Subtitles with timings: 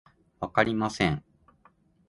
[0.39, 1.23] わかりません